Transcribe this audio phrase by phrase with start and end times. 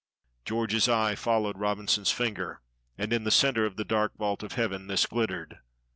[0.45, 2.59] George's eye followed Robinson's finger,
[2.97, 5.59] and in the center of the dark vault of heaven this glittered.